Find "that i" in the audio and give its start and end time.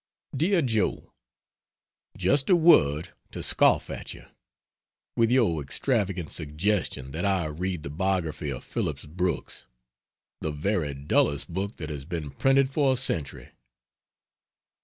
7.11-7.45